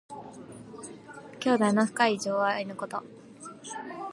[1.39, 3.03] 兄弟の深い情愛のこと。